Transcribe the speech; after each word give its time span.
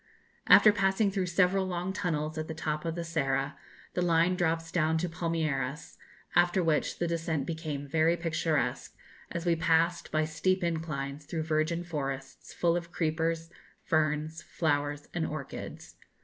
After 0.47 0.73
passing 0.73 1.11
through 1.11 1.27
several 1.27 1.67
long 1.67 1.93
tunnels 1.93 2.35
at 2.35 2.47
the 2.47 2.55
top 2.55 2.85
of 2.85 2.95
the 2.95 3.03
Serra, 3.03 3.55
the 3.93 4.01
line 4.01 4.35
drops 4.35 4.71
down 4.71 4.97
to 4.97 5.07
Palmeiras, 5.07 5.95
after 6.35 6.63
which 6.63 6.97
the 6.97 7.05
descent 7.05 7.45
became 7.45 7.85
very 7.87 8.17
picturesque, 8.17 8.95
as 9.31 9.45
we 9.45 9.55
passed, 9.55 10.11
by 10.11 10.25
steep 10.25 10.63
inclines, 10.63 11.27
through 11.27 11.43
virgin 11.43 11.83
forests 11.83 12.51
full 12.51 12.75
of 12.75 12.91
creepers, 12.91 13.51
ferns, 13.83 14.41
flowers, 14.41 15.07
and 15.13 15.27
orchids. 15.27 15.97